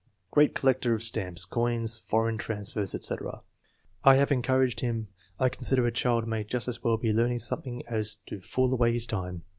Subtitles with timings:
[0.31, 3.43] Great collector of stamps, coins, foreign transfers, etc."
[4.03, 5.09] I have encouraged him.
[5.39, 8.73] I consider a child may just as well be learning some thing as to fool
[8.73, 9.43] away his time.